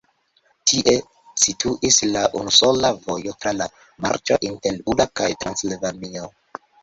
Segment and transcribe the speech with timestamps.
[0.69, 0.93] Tie
[1.41, 3.67] situis la unusola vojo tra la
[4.05, 6.27] marĉo inter Buda kaj Transilvanio.